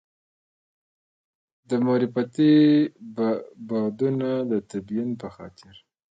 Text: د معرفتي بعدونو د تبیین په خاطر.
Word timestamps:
د 1.69 1.71
معرفتي 1.85 2.53
بعدونو 3.67 4.29
د 4.51 4.53
تبیین 4.69 5.09
په 5.21 5.27
خاطر. 5.35 5.73